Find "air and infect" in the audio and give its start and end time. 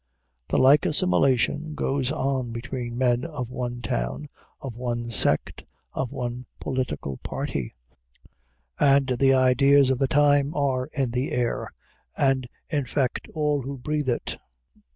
11.31-13.27